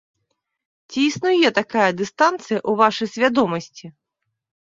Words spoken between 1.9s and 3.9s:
дыстанцыя ў вашай свядомасці?